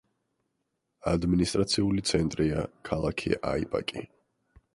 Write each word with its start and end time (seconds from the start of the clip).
ადმინისტრაციული 1.11 2.05
ცენტრია 2.13 2.65
ქალაქი 2.91 3.39
აიბაკი. 3.53 4.05